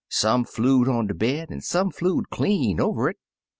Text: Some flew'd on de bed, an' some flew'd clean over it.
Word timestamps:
Some 0.09 0.45
flew'd 0.45 0.87
on 0.87 1.05
de 1.05 1.13
bed, 1.13 1.51
an' 1.51 1.61
some 1.61 1.91
flew'd 1.91 2.31
clean 2.31 2.79
over 2.81 3.07
it. 3.07 3.17